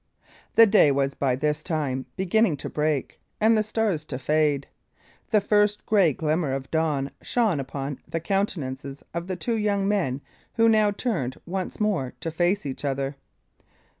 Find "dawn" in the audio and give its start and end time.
6.71-7.11